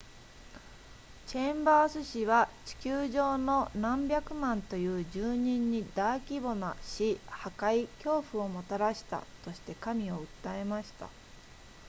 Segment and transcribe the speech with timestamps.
[1.27, 11.07] チェンバース氏は地球上の何百万という住人に大規模な死破壊恐怖をもたらしたとして神を訴えました